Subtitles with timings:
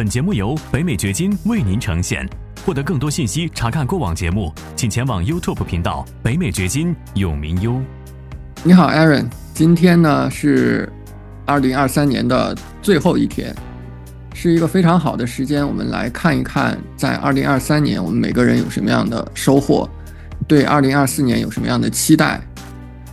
[0.00, 2.26] 本节目由北美掘金为您呈现。
[2.64, 7.78] 获得更多信息，查看过往节目，请前往 YouTube 频道“北美掘金永明优”。
[8.64, 9.26] 你好，Aaron。
[9.52, 10.90] 今天呢是
[11.44, 13.54] 二零二三年的最后一天，
[14.32, 15.68] 是一个非常好的时间。
[15.68, 19.86] 我们来看一看，在二零二三年我们每个人有什么样的收获，
[20.48, 22.40] 对二零二四年有什么样的期待。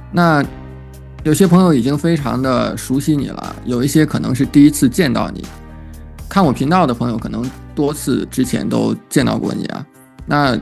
[0.10, 0.42] 那
[1.24, 5.44] 有些朋友已经非常的熟悉你了，有一些可能是第一次见到你。
[6.30, 9.86] 看我频道的朋友，可能多次之前都见到过你啊。
[10.26, 10.60] 那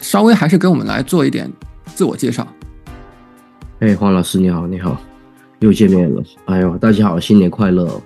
[0.00, 1.50] 稍微还是跟我们来做一点
[1.86, 2.46] 自我介绍。
[3.80, 5.00] 哎，黄老师你好，你好，
[5.58, 6.22] 又见面了。
[6.46, 8.00] 哎呦，大家好，新年快乐。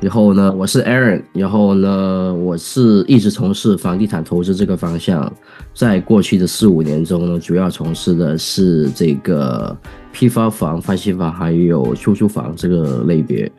[0.00, 5.30] 然后呢，我是 Aaron，然后呢，我是一直从事房地产投资这个方向，
[5.74, 9.76] 在过去的四五年中呢，主要从事的是这个
[10.12, 13.50] 批发房、翻新房还有出租房这个类别。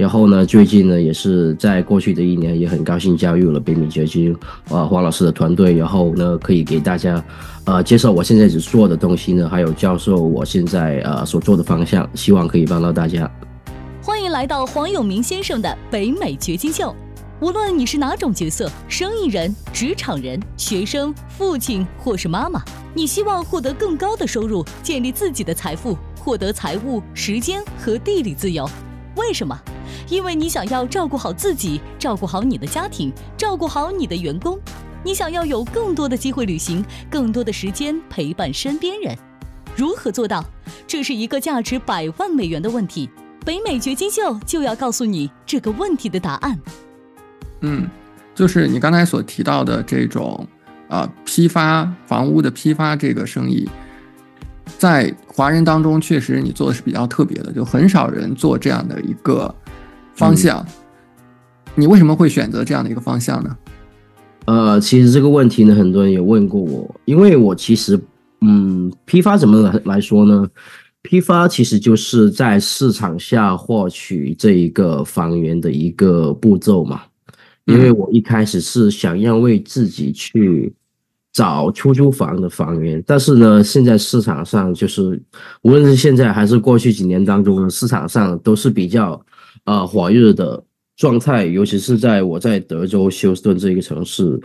[0.00, 4.34] 然后呢，最近呢，也是在过去的一年，也很高兴加入了北美掘金
[4.70, 5.76] 啊黄老师的团队。
[5.76, 7.22] 然后呢，可以给大家
[7.66, 13.30] 呃介绍我现在所做的东西呢，还有教授我现在呃所做的方向，希望可以帮到大家。
[14.00, 16.96] 欢迎来到黄永明先生的北美掘金秀。
[17.42, 22.62] 无论你是哪种角色，生意人、职场人、学生、父亲或是妈妈，
[22.94, 28.66] 你希望获得更高的收入，建立自己的财富，获得财务、时间和地理自由。
[29.16, 29.54] 为什么？
[30.10, 34.58] 因为你想要照顾好自己，照顾好你的家庭，照顾好你的员工，
[35.04, 39.16] 你想要有更多的机会旅行，更多的时间陪伴身边人。
[39.76, 40.44] 如何做到？
[40.84, 43.08] 这是一个价值百万美元的问题。
[43.44, 46.58] 北美掘金秀就要告诉你这个问题的答案。
[47.60, 47.88] 嗯，
[48.34, 50.44] 就是你刚才所提到的这种，
[50.88, 53.66] 啊，批发房屋的批发这个生意，
[54.76, 59.54] 在华人当中确实你做的是比较特别的，就很少人做这样的一个。
[60.20, 60.66] 方向，
[61.74, 63.56] 你为什么会选择这样的一个方向呢？
[64.44, 67.98] 呃，其实这个问题呢，很多人也问过我，因为我其实，
[68.42, 70.46] 嗯，批发怎么来来说呢？
[71.00, 77.00] 批发其实就是在市场下获取这一个房源的一个步骤嘛。
[77.64, 80.70] 因为我一开始是想要为自己去
[81.32, 85.22] 找出租房的房源，但是呢，现在市场上就是，
[85.62, 89.18] 无论是现在还是过去几年当中，市场上都是比较。
[89.64, 90.62] 啊，火热的
[90.96, 94.40] 状态，尤其是在我在德州休斯顿这一个城市，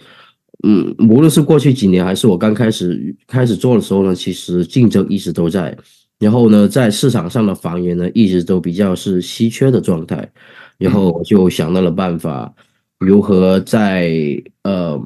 [0.64, 5.78] 嗯，无论是过去几年还是我刚开始开始做的时候呢，其实竞争一直都在。
[6.18, 10.32] 然后呢，在市场上的房源呢，一直都比较是稀缺的状态。
[10.78, 12.54] 然后我就想到了办法，
[13.00, 14.98] 如何在呃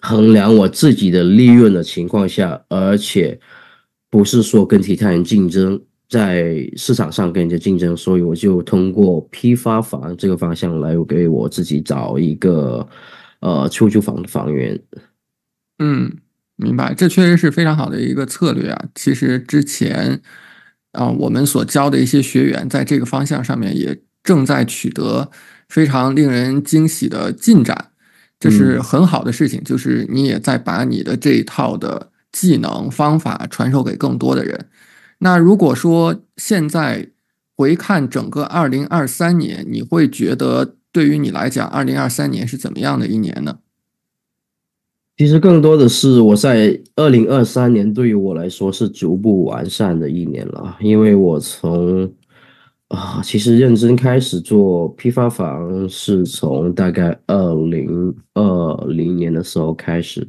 [0.00, 3.40] 衡量我自己的利润的情况下，而且
[4.10, 5.80] 不是说跟其他人竞争。
[6.08, 12.88] 在市场上跟人家竞争，所以我就通过批发房这个方向来给我自己找一个
[13.40, 14.80] 呃出租房的房源。
[15.78, 16.10] 嗯，
[16.56, 18.84] 明白，这确实是非常好的一个策略啊。
[18.94, 20.22] 其实之前
[20.92, 25.30] 啊，我们所教的一些学员在这个方向上面也正在取得
[25.68, 27.90] 非常令人惊喜的进展，
[28.40, 29.62] 这是很好的事情。
[29.62, 34.66] 就是你也在把你的这一套的技能方法传授给更多的人。
[35.18, 37.08] 那如果说现在
[37.56, 43.58] 回看整个二零二三年，你会觉得对于你来讲，二零二三年是怎么样的一年呢？
[45.16, 52.08] 其实更多的是我在二零二三年对于我来说是逐步完善的一年了，因为我从
[52.86, 60.24] 啊，其实认真开始做批发房是从大概二零二零年的时候开始。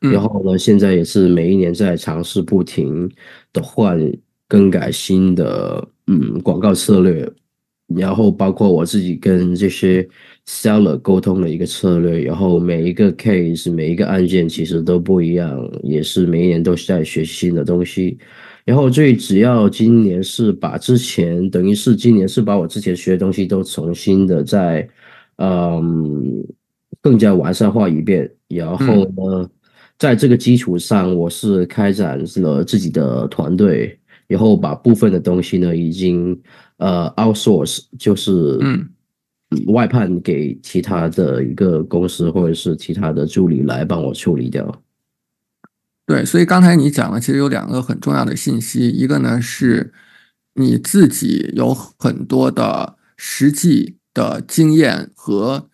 [0.00, 3.10] 然后呢，现在也是每一年在尝试不停
[3.52, 3.98] 的换
[4.46, 7.26] 更改新的嗯广告策略，
[7.94, 10.06] 然后包括我自己跟这些
[10.46, 18.18] seller 沟通的一个策略，然后每一个 case 每一个案件其实都不一样，也是每一年都是在学习新的东西。
[18.66, 24.88] 然后最只要今年是把之前等于是今年是把我之前学的东西都重新的在
[25.36, 26.42] 嗯
[27.00, 29.50] 更加完善化一遍，然后呢。
[29.96, 33.96] 在这个基础上，我是开展了自己的团队，
[34.26, 36.38] 然后把部分的东西呢，已经
[36.78, 38.88] 呃 outsource，就是嗯
[39.68, 44.82] 外判给其他的一个公司或者是其他的助理来帮我处理掉。
[46.06, 49.92] 对，所以刚才你讲了，其实有两个很重要的信息，一个呢是
[50.54, 55.70] 你自己有很多的实际的经验和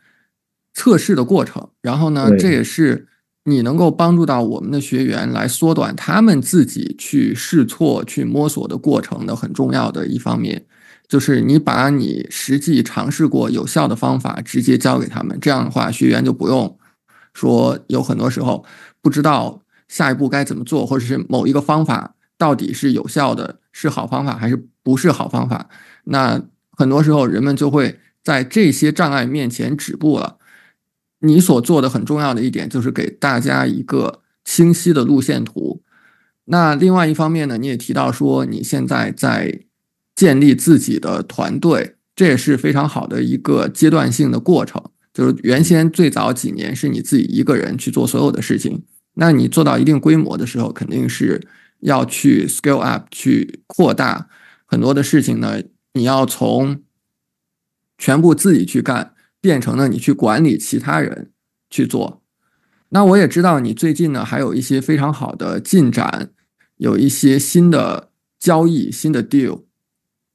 [0.74, 3.06] 测试的过程，然后呢，这也是。
[3.44, 10.66] 你能够帮助到我们的学员来缩短他们自己去试错、去摸索的过程的很重要的一方面。
[11.08, 16.78] 就是你把你实际尝试过有效的方法直接教给他们，这样的话学员就不用
[17.34, 18.64] 说有很多时候
[19.02, 25.68] 不知道下一步该怎么做，或者是某一个方法到底是有效的，是好方法还是不是好方法。
[26.04, 26.40] 那
[26.70, 30.36] 很多时候人们就会在这些障碍面前止步了。
[31.20, 35.82] 你所做的很重要的一点就是给大家一个清晰的路线图。
[36.44, 39.60] 那另外一方面呢，你也提到说你现在在。
[40.16, 44.82] 建立自己的团队，这也是非常好的一个阶段性的过程。
[45.14, 48.82] 就是原先最早几年是你自己一个人去做所有的事情，
[49.14, 51.40] 那你做到一定规模的时候，肯定是
[51.78, 54.28] 要去 scale up 去扩大
[54.66, 55.62] 很多的事情呢。
[55.94, 56.82] 你要从
[57.96, 61.30] 全部自己去干，变成了你去管理其他人
[61.68, 62.22] 去做。
[62.90, 66.30] 那我也知道你最近呢还有一些非常好的进展，
[66.76, 69.62] 有一些新的交易、新的 deal。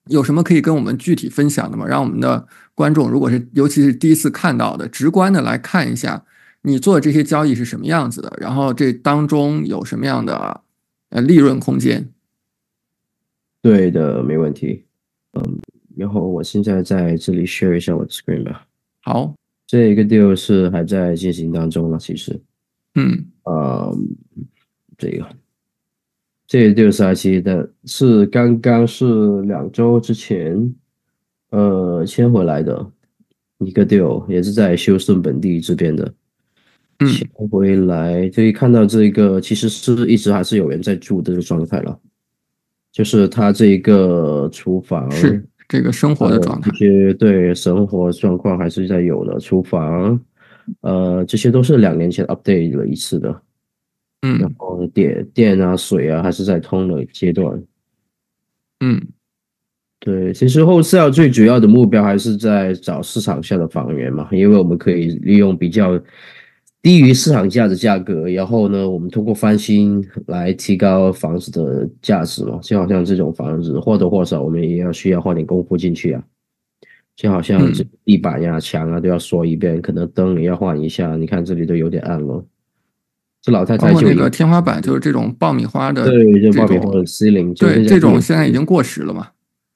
[0.07, 1.87] 有什么可以跟我们具体分享的吗？
[1.87, 6.23] 让我们的观众，如果是尤其是第一次看到的，直观的来看一下
[6.61, 10.61] 你做的这些交易是什么样子的，然后这当中有什么样的
[11.09, 12.11] 呃利润空间？
[13.63, 14.85] 对的，没问题。
[15.33, 15.59] 嗯，
[15.97, 18.67] 然后我现在在这里 share 一下我的 screen 吧。
[19.05, 19.35] 好，
[19.67, 22.41] 这一个 deal 是还在进行当中了，其实。
[22.95, 23.25] 嗯。
[23.43, 23.91] 啊，
[24.97, 25.23] 这个。
[26.47, 30.73] 这六十二期的是刚刚是两周之前，
[31.51, 32.91] 呃，签回来的
[33.59, 36.11] 一个 deal，也是在休斯顿本地这边的，
[36.99, 41.99] 签回来可以看到这个其实是一直还是有人在住的这个状态了，
[42.91, 50.19] 就是他这一个厨房是这个生活的状态，这些对生活状况还是在有的，厨房，
[50.81, 53.41] 呃，这些都是两年前 update 了一次的。
[54.21, 57.63] 嗯，然后电电啊、水啊，还是在通的阶段。
[58.79, 59.01] 嗯，
[59.99, 65.99] 对，其实后市要最主要的目标还是在找市场下的房源嘛，因为我们可以利用比较
[66.85, 72.59] 低于市场价的价格，然后呢，我们通过翻新来提高房子的价值嘛。
[72.61, 76.23] 就好像这种房子或多或少我们也要需要花点功夫进去啊。
[77.15, 81.15] 就好像这地板呀、墙啊都要刷一遍，可能灯也要换一下。
[81.15, 82.45] 你看这里都有点暗了。
[83.41, 89.29] 这老太太就那个天花板就是这种爆米花的，对，就爆米花的 ceiling，对，这种现在已经过时了嘛？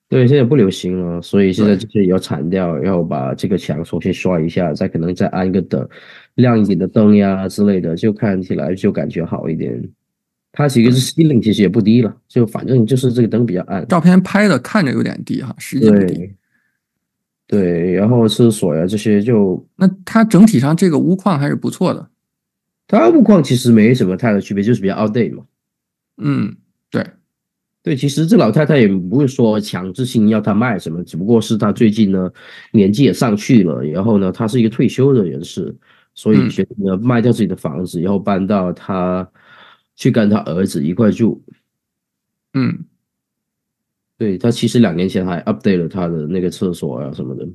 [0.10, 5.88] 对，现在不流行了，所以现在这些也要铲掉，然后把这个墙重新刷一下，再可能再安一个灯，
[6.34, 9.88] 亮一点的灯呀之类的，就看起来就感觉好一点。
[10.52, 13.88] 它其实是 ceiling，其实也不低了，就反正就是这个灯比较暗。
[13.88, 16.32] 照片拍的看着有点低哈，实际不低。
[17.46, 22.10] 对，然后厕所呀这些就，那它整体上这个屋况还是不错的。
[22.88, 25.44] 它屋况其实没什么太大区别，就是比较 outdate 嘛。
[26.18, 26.56] 嗯，
[26.90, 27.06] 对，
[27.90, 32.32] 对，其实这老太太也不是说强制性要她卖什么，只不过是她最近呢
[32.72, 35.76] 年纪也上去了，然后呢她是一个退休的人士，
[36.14, 39.28] 所以决定呢卖掉自己的房子，然后搬到她
[39.96, 41.44] 去跟她儿子一块住。
[42.54, 42.86] 嗯，
[44.20, 47.48] 对她其实两年前还 update 了她的那个厕所啊什么的。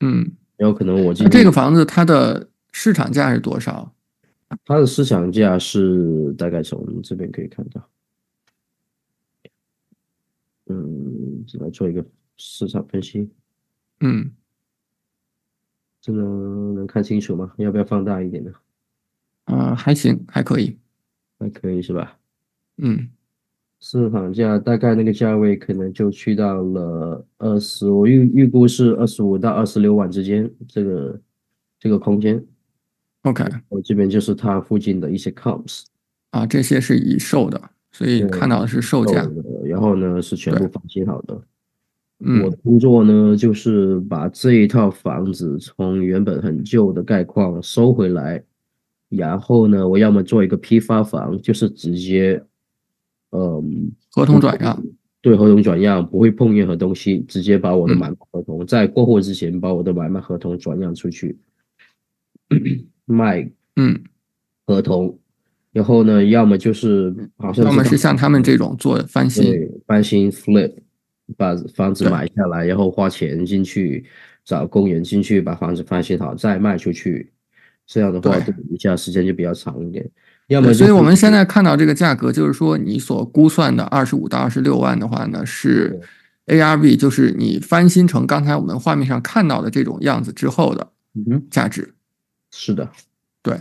[0.00, 3.92] 嗯，然后可能我这个房子它的市场价是多少？
[4.64, 7.88] 它的市场价是大概从这边可以看到，
[10.68, 12.04] 嗯，来做一个
[12.36, 13.30] 市场分析，
[14.00, 14.32] 嗯，
[16.00, 17.52] 这个能看清楚吗？
[17.58, 18.52] 要不要放大一点呢？
[19.44, 20.76] 啊，还行，还可以，
[21.38, 22.18] 还可以是吧？
[22.78, 23.08] 嗯，
[23.78, 31.20] 市场价大概那个价位可能就去到了二十，我预预估是二十五到二十六万之间，这个
[31.78, 32.44] 这个空间。
[33.22, 35.84] OK，我这边就是它附近的一些 comps
[36.30, 39.24] 啊，这些是已售的，所以看到的是售价。
[39.76, 41.38] 然后呢，是全部放新好的。
[42.20, 48.42] 嗯，我的工作呢，就是把这一套房子从原本很旧的概况收回来，
[49.10, 52.42] 然后呢，我要么做一个批发房，就是直接，
[53.32, 54.82] 嗯，合同转让。
[55.20, 61.36] 对，合同转让不会碰任何东西，直接把我的买卖合同在过户之前把我的买卖合同转让出去。
[63.04, 64.02] 卖嗯
[64.66, 65.18] 合同，
[65.76, 69.54] 然后呢，要么就是好像要么是像他们这种做翻新，
[69.86, 70.72] 翻新 flip，
[71.36, 74.02] 把房子买下来，然后花钱进去
[74.42, 77.30] 找工人进去把房子翻新好再卖出去，
[77.86, 80.10] 这样的话等一下时间就比较长一点。
[80.46, 86.00] 要么，所以我们现在看到这个价格，就是说你所估算的二十五到二十六万的话呢，是
[86.46, 90.88] ARV，就是你翻新成刚才我们画面上看到的这种样子之后的
[91.50, 91.92] 价值。
[92.50, 92.90] 是的，
[93.42, 93.60] 对。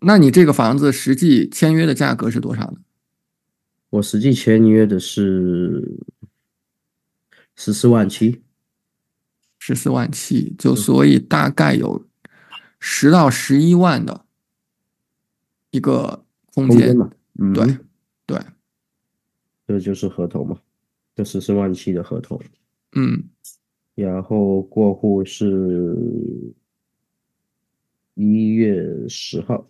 [0.00, 2.78] 那你这个房子实际签约的价格是多少呢？
[3.90, 5.98] 我实际签约的是
[7.54, 8.42] 十四万七，
[9.58, 12.06] 十四万七，就所以大概有
[12.78, 14.24] 十到十一万的
[15.70, 16.24] 一个
[16.54, 16.96] 空间。
[16.96, 17.78] 嘛，嗯，对，
[18.26, 18.40] 对，
[19.66, 20.58] 这就是合同嘛，
[21.14, 22.40] 这十四万七的合同，
[22.96, 23.24] 嗯。
[23.94, 25.94] 然后过户是
[28.14, 29.66] 一月十号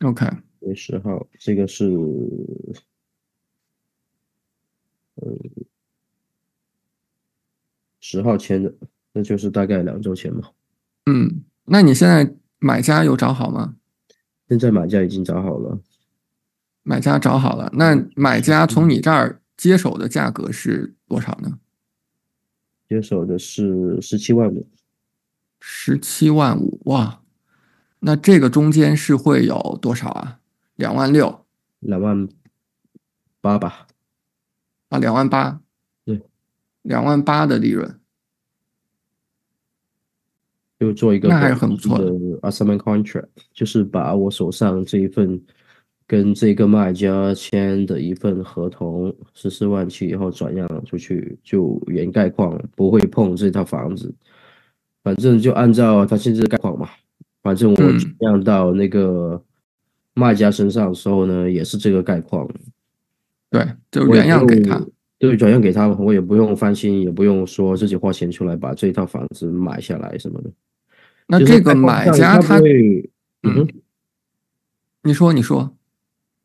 [0.00, 0.26] ，，OK，
[0.60, 1.86] 一月十号，这个是
[5.16, 5.36] 呃
[8.00, 8.74] 十号签的，
[9.12, 10.50] 那就是大概两周前嘛。
[11.06, 13.76] 嗯，那你现在买家有找好吗？
[14.48, 15.80] 现在买家已经找好了，
[16.82, 21.58] 买家找好了，那买家从你这儿接手的价格是多少呢？
[22.88, 24.68] 接手的是十七万五，
[25.64, 27.22] 十七万五，哇，
[28.00, 30.40] 那这个中间是会有多少啊？
[30.74, 31.44] 两万六
[31.78, 32.28] 两万
[33.40, 33.86] 八吧。
[34.88, 35.60] 啊，两万八，
[36.04, 36.20] 对，
[36.82, 37.98] 两万八的利润，
[40.80, 45.40] 就做一个那还是很不错的的 assignment contract，就是把我手上这一份
[46.06, 54.12] 跟这个卖家签的一份合同十四万七以后转让出去，就原概况不会碰这套房子，
[55.02, 56.88] 反正就按照他现在的概况嘛，
[57.42, 57.98] 反正我嗯。
[57.98, 59.42] 转让到那个
[60.14, 62.48] 卖家身上的时候呢，也是这个概况，
[63.50, 64.84] 对，就我也原样给他。
[65.18, 70.50] 对，转让给他，我也不用翻新，也不用说自己花钱出来把这一套房子买下来什么的。
[71.28, 72.60] 那这个买家他，
[75.02, 75.76] 你说你说，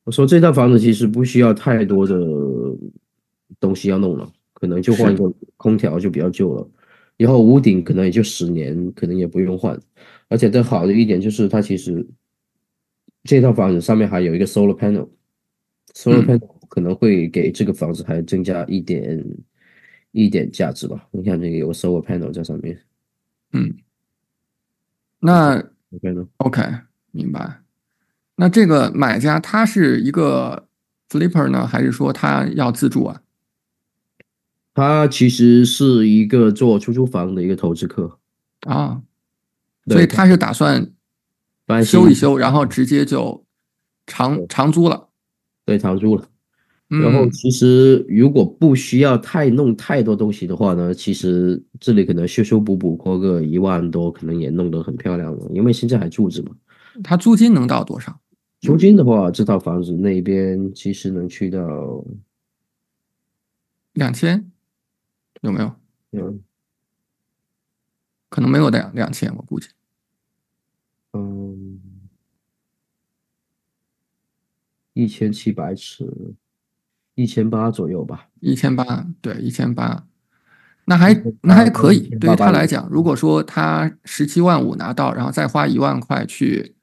[0.03, 2.15] 我说这套房子其实不需要太多的
[3.59, 6.67] 东西要弄了，可能就换一个空调就比较旧了，
[7.17, 9.79] 然后屋顶可能也就十年，可能也不用换。
[10.29, 12.05] 而且更好的一点就是它其实
[13.23, 19.23] 这套房子上面还有一个 solar panel，solar 嗯 panel 可能会给这个房子还增加一点
[20.11, 21.07] 一点价值吧。
[21.11, 22.79] 你看这个有个 solar panel 在上面
[23.53, 23.73] 嗯，
[25.19, 25.57] 那
[25.91, 26.61] ，OK？OK，
[27.11, 27.61] 明白。
[28.35, 30.67] 那这个买家他是一个
[31.09, 33.21] flipper 呢，还是说他要自住啊？
[34.77, 38.19] 它其实是一个做出租房的一个投资客，
[38.59, 39.01] 啊，
[39.87, 40.91] 所以他是打算
[41.65, 43.43] 翻新修一修，然后直接就
[44.05, 45.09] 长长租了。
[45.65, 46.29] 对长租了。
[46.89, 55.49] 然后嗯，其实如果不需要太弄太多东西的话呢，其实这里可能修修补补花个一万多，可能也弄得很漂亮了。
[55.55, 56.51] 因为现在还住着嘛。
[57.03, 58.19] 他租金能到多少？
[58.61, 62.05] 租金的话，这套房子那边其实能去到，
[63.93, 64.51] 两千？
[65.41, 65.75] 有没有？
[66.11, 66.43] 嗯
[68.29, 69.69] 可能没有两两千，我估计。
[71.13, 71.79] 嗯，
[74.91, 76.35] 一千七百尺，
[77.15, 78.27] 一千八左右吧。
[78.41, 80.05] 一千八，对，一千八，
[80.85, 82.09] 那还那还可以。
[82.17, 86.75] 对于他来讲，如果说他十七万五拿到，然后再花一万块去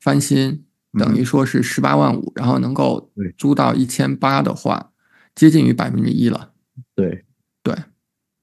[0.00, 4.92] 翻新，等于说是十八万五，然后能够租到一千八的话，
[5.34, 6.54] 接近于百分之一了。
[6.94, 7.26] 对，
[7.62, 7.76] 对，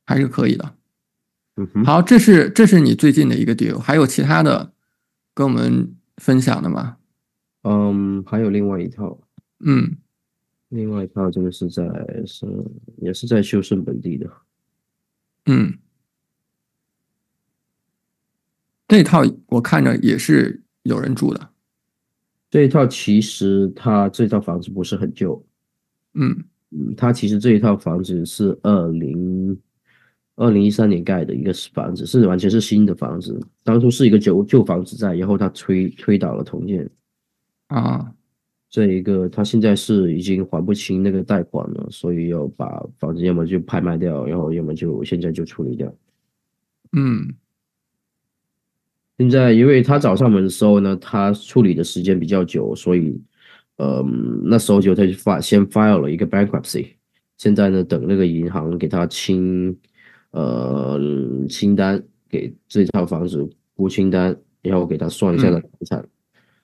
[0.06, 0.76] 还是可以的。
[1.56, 4.74] 嗯哼，好，这是这是你最近的一个 deal，还有其他的
[5.34, 6.98] 跟我们分享的吗？
[7.62, 9.20] 嗯，还有另外一套，
[9.60, 9.98] 嗯
[10.70, 11.84] 另外一套这个是在
[12.26, 12.48] 是
[12.98, 14.30] 也是在修圣本地的。
[15.46, 15.78] 嗯，
[18.88, 21.50] 这套我看着也是有人住的。
[22.50, 25.46] 这一套其实它这套房子不是很旧，
[26.16, 29.60] 嗯嗯，它其实这一套房子是二零
[30.36, 33.40] 二零一三年盖的一个房子，是完全是新的房子。
[33.64, 36.90] 当初是一个旧旧房子在，然后他推推倒了重建。
[37.68, 38.12] 啊，
[38.70, 45.94] 这一个他现在是已经还不清那个贷款了，所以要把房子要么就拍卖掉，然后要么就现在就处理掉。
[46.92, 47.34] 嗯
[49.20, 53.16] 现在因为他找上门的时候呢，他处理的时间比较久，所以，
[53.78, 54.04] 呃，
[54.44, 56.88] 那时候就他就发先 file 了一个 bankruptcy，
[57.38, 59.78] 现在呢等那个银行给他清，
[60.34, 61.00] 呃
[61.50, 66.08] 清单给这套房子估清单，然后给他算一下的财产，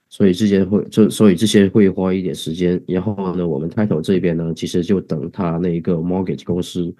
[0.09, 6.93] 所以这些会这所以这些会花一点时间，然后呢我们 title 这边呢，其实就等他那个 mortgage 公司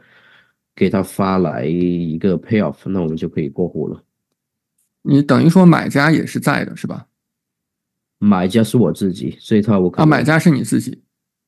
[0.76, 4.04] 给他发来一个 payoff，那我们就可以过户了。
[5.02, 7.08] 你等于说买家也是在的是吧？
[8.20, 11.02] 买家是我自己，这一套我可啊，买家是你自己，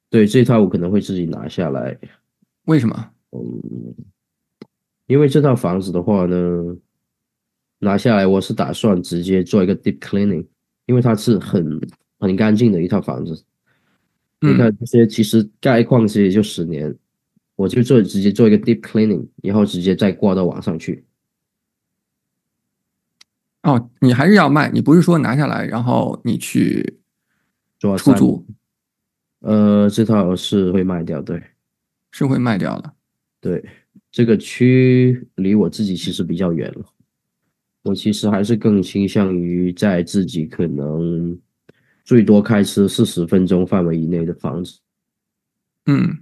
[0.09, 1.97] 对这一套我可能会自己拿下来，
[2.65, 3.09] 为什么？
[3.31, 3.93] 嗯，
[5.11, 6.77] 因为这套房子的话呢，
[7.79, 10.47] 拿下来我是打算直接做一个 deep cleaning，
[10.85, 11.81] 因为它是很
[12.17, 13.43] 很干净的一套房子。
[14.39, 16.97] 你嗯看这些其实概况其实也就十年，
[17.57, 21.03] 我就做直接做一个 deep cleaning，然后直接再挂到网上去。
[23.63, 26.99] 哦，你还是要卖，你不是说拿下来然后你去
[27.97, 28.47] 出租，
[29.41, 31.43] 呃，这套是会卖掉，对
[32.11, 32.93] 是会卖掉的。
[33.41, 33.63] 对，
[34.11, 36.85] 这个区离我自己其实比较远了，
[37.83, 41.39] 我其实还是更倾向于在自己可能
[42.03, 44.79] 最多开车四十分钟范围以内的房子，
[45.85, 46.17] 嗯，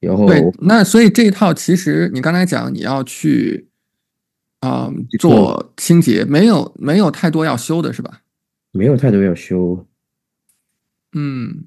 [0.00, 3.68] 然后对，那所以这一套其实你刚才讲你要去
[4.60, 8.22] 啊、做清洁，没有没有太多要修的是吧？
[8.70, 9.86] 没有太多要修，
[11.12, 11.64] 嗯，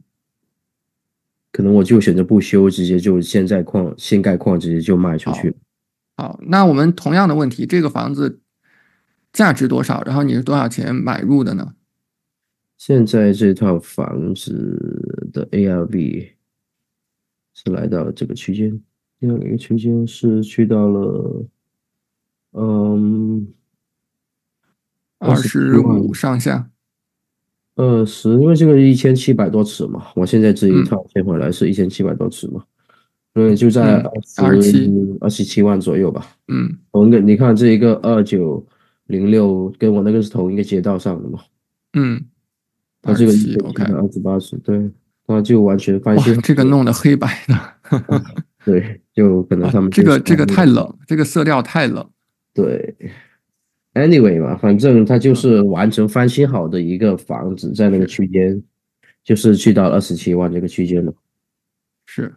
[1.58, 5.56] 可能我就选择不修，直接就现在矿现盖矿直接就卖出去。
[6.16, 8.42] 好，那我们同样的问题，这个房子
[9.34, 10.04] 价值多少？
[10.04, 11.74] 然后你是多少钱买入的呢？
[12.78, 16.28] 现在这套房子的 ARV
[17.56, 18.80] 是来到了这个区间，
[19.20, 21.44] 第二个区间是去到了，
[22.52, 23.48] 嗯，
[25.18, 26.70] 二十五上下。
[27.78, 32.64] 二十，因为这个一千七百多尺嘛，我现在这一嗯套签回来是一千七百多尺嘛，
[33.34, 34.04] 所以就在嗯
[34.44, 36.26] 二十27二十七万左右吧。
[36.48, 38.66] 嗯同一个，你看这一个二九
[39.06, 41.40] 零六跟我那个是同一个街道上的嘛，
[41.94, 42.20] 嗯，
[43.02, 44.92] 它这个一27千 OK 七百二十八尺，对，
[45.28, 48.02] 那就完全翻哇新，，这个弄的黑白的，
[48.66, 52.04] 对，就可能啊他们就是这个这个太冷，这个色调太冷。
[52.54, 52.96] 对
[53.98, 58.62] ，anyway 嘛，反正它就是完成翻新好的一个房子，在那个区间，
[59.24, 61.14] 就是去到二十七万这个区间了。
[62.06, 62.34] 是，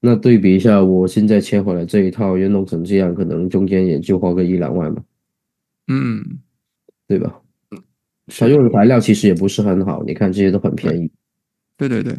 [0.00, 5.02] 那对比一下，我现在签回来这一套，又弄成这样，可能中间也就花个一两万吧，
[5.88, 6.38] 嗯，
[7.06, 7.40] 对吧？
[8.26, 11.08] 他用的材料其实也不是很好，你看这些都很便宜，
[11.76, 12.18] 对对对，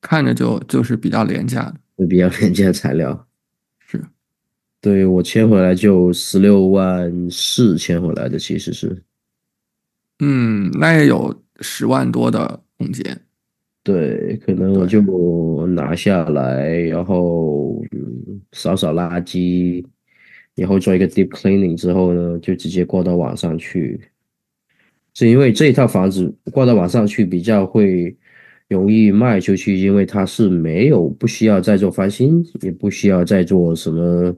[0.00, 2.06] 看着就就是比较廉价的。
[2.06, 3.26] 比较廉价材料。
[4.80, 9.02] 是，对我签回来就十六万四签回来的，其实是
[10.20, 13.20] 嗯，那也有十万多的空间。
[13.82, 19.82] 对，可能我就拿下来，然后嗯扫扫垃圾，
[20.54, 23.98] 然后做一个 deep cleaning 之后呢，就直接挂到网上去。
[25.14, 28.14] 是因为这一套房子挂到网上去比较会
[28.68, 34.36] 容易卖出去，因为它是没有不需要再做翻新，也不需要再做什么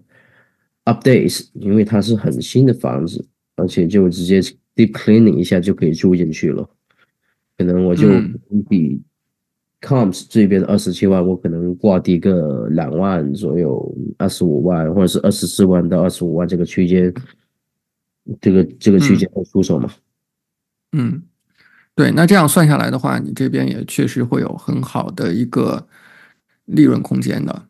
[0.84, 3.24] updates，因为它是很新的房子，
[3.56, 4.40] 而且就直接
[4.74, 6.68] deep cleaning 一下就可以住进去了。
[7.58, 9.00] 可能我就嗯比
[9.80, 17.12] Coms 这边二十七万，我可能挂低个两万左右，二十五万或者是二十四万到二十五万这个区间，
[18.40, 19.90] 这个这个区间会出手嘛？
[20.92, 21.22] 嗯，
[21.94, 25.86] 对，那这样算下来的话，你这边也确实会有很好的一个
[26.66, 27.66] 利润空间的。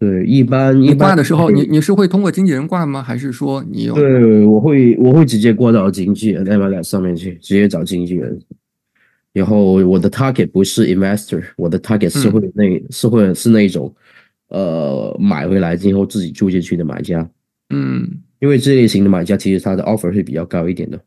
[0.00, 3.02] 对，一般一你般挂的时候，你你是会通过经纪人挂吗？
[3.02, 3.94] 还是说你有？
[3.94, 8.40] 对，我会我会直接挂到经纪人 MLS 上面去，直接找经纪人。
[9.34, 13.94] 然后我的 target 不是 investor，我的 target 是嗯会那、是会是那种
[14.48, 17.28] 呃买回来之后自己住进去的买家，
[17.68, 18.08] 嗯，
[18.40, 20.98] 因为这类型的买家其实他的 offer 会比较高一点的。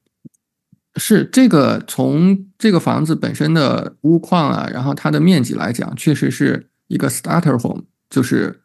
[0.97, 8.61] 是这个从这个房子本身的屋况啊，然后它的面积来讲，确实是一个 starter home，就是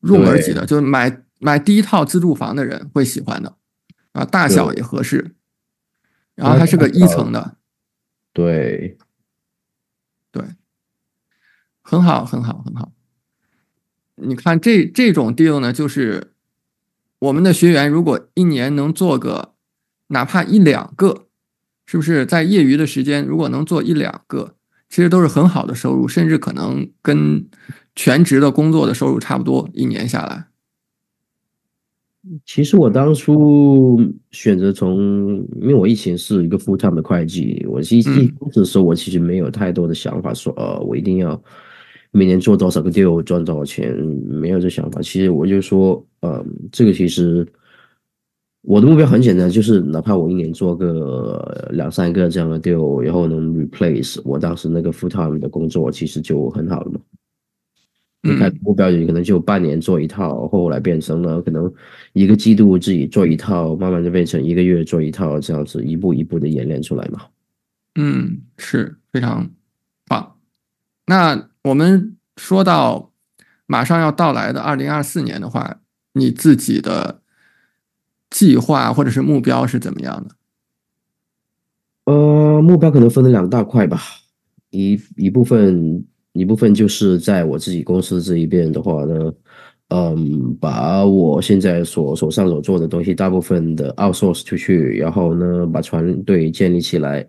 [0.00, 3.56] 入门级的，就是买买第一套自住房的人会喜欢的
[4.12, 5.34] 啊，大小也合适，
[6.34, 7.56] 然后它是个一层的，
[8.32, 8.98] 对，
[10.32, 10.42] 对，
[11.82, 12.92] 很好，很好，很好。
[14.16, 16.32] 你看这这种 deal 呢，就是
[17.18, 19.54] 我们的学员如果一年能做个
[20.08, 21.28] 哪怕一两个，
[21.86, 24.56] 是不是在业余的时间如果能做一两个，
[24.88, 27.48] 其实都是很好的收入，甚至可能跟
[27.94, 30.46] 全职的工作的收入差不多，一年下来。
[32.44, 33.98] 其实我当初
[34.30, 41.42] 选择从，因为我以前是一个 full time 的会计，我一一嗯开始的时候我其实没有太多的想法说，呃，我一定要
[42.10, 45.00] 每年做多少个 deal 赚多少钱，没有这想法。
[45.00, 47.46] 其实我就说，呃，这个其实
[48.60, 57.00] 我的目标很简单，就是哪怕我一年做个两三个这样的 deal，然后能 replace 我当时那个 full time 的工作，其实就很好了嘛。
[58.22, 61.72] 一开始嗯目标也可能就半年做一套，后来变成了可能
[62.12, 67.22] 一个季度自己做一套，慢慢就变成一个月做一套，这样子一步一步的演练出来嘛。
[67.94, 69.50] 嗯，是非常
[70.06, 70.36] 棒。
[71.06, 73.10] 那我们说到
[73.66, 75.80] 马上要到来的二零二四年的话，
[76.12, 77.22] 你自己的
[78.28, 80.36] 计划或者是目标是怎么样的？
[82.04, 84.00] 呃，目标可能分了两大块吧，
[84.70, 89.32] 一一部分一部分就是在我自己公司这一边的话呢，
[89.88, 97.26] 嗯，把我现在所手上所做的东西大部分的 outsource 出去，然后呢，把团队建立起来，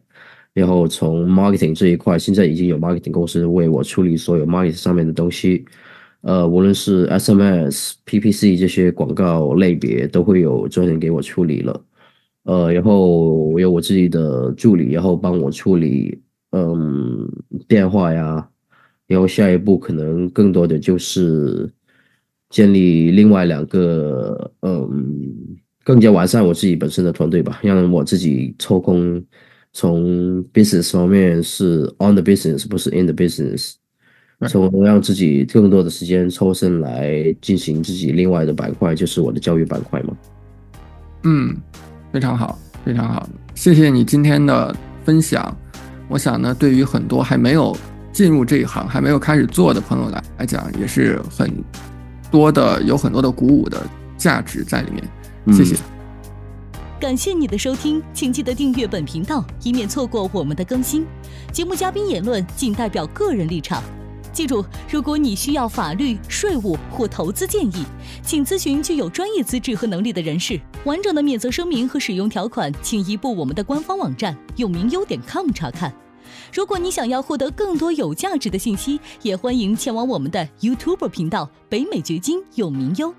[0.53, 5.65] 然后从 marketing 这一块，现在已经有 marketing 公司为我处理所有 marketing 上面的东西，
[6.21, 11.83] 呃，无论是 SMS、PPC 这些广告类别，都会有专人给我处理了。
[12.43, 13.07] 呃，然后
[13.51, 17.27] 我有我自己的助理，然后帮我处理，嗯，
[17.67, 18.47] 电话呀，
[19.12, 21.69] 然后下一步可能更多的就是
[22.50, 24.89] 建立另外两个，嗯，
[25.84, 29.24] 更加完善我自己本身的团队吧，让我自己抽空
[29.74, 33.74] 从 business 方面是 on the business，不是 in the business，
[34.47, 40.17] 从让自己更多的时间抽身来进行自己另外的板块，就是我的教育板块嘛，
[41.24, 41.56] 嗯。
[42.13, 45.58] 非常好，非常好，谢谢你今天的分享。
[46.10, 47.74] 我想呢，对于很多还没有
[48.12, 51.52] 进入这一行、还没有开始做的朋友来来讲，也是很
[52.30, 53.82] 多的，有很多的鼓舞的
[54.17, 55.04] 价值在里面。
[55.56, 55.76] 谢谢，
[57.00, 61.06] 感谢你的收听，请记得订阅本频道，以免错过我们的更新。
[61.52, 63.82] 节目嘉宾言论仅代表个人立场。
[64.32, 67.86] 记住，如果你需要法律、税务或投资建议，
[68.24, 70.58] 请咨询具有专业资质和能力的人士。
[70.86, 75.93] 完整的免责声明和使用条款，请移步我们的官方网站永明优点 com 查看。
[76.53, 83.13] 如果你想要获得更多有价值的信息，也欢迎前往我们的 YouTube 频道北美掘金有名优，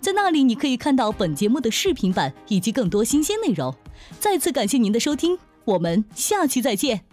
[0.00, 3.74] 在那里你可以看到本节目的视频版以及更多新鲜内容。
[4.18, 7.07] 再次感谢您的收听，我们下期再见。